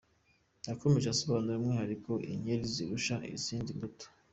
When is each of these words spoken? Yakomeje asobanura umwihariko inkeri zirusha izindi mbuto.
Yakomeje 0.67 1.07
asobanura 1.09 1.59
umwihariko 1.59 2.11
inkeri 2.31 2.63
zirusha 2.73 3.15
izindi 3.35 3.69
mbuto. 3.77 4.05